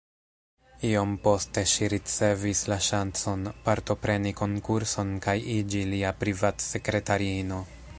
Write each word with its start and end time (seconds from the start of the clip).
Iom 0.91 1.11
poste 1.27 1.63
ŝi 1.73 1.89
ricevis 1.93 2.63
la 2.73 2.79
ŝancon, 2.87 3.45
partopreni 3.69 4.35
konkurson 4.43 5.15
kaj 5.29 5.37
iĝi 5.61 5.85
lia 5.95 6.17
privat-sekretariino. 6.25 7.67